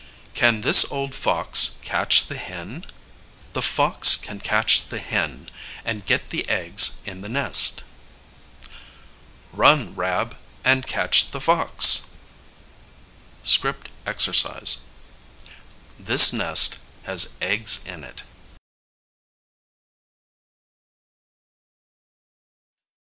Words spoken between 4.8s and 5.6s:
the hen,